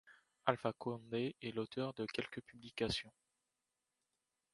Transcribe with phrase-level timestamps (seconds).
[0.47, 3.13] Alpha Condé est l’auteur de quelques publications.